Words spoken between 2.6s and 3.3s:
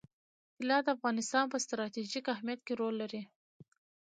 کې رول لري.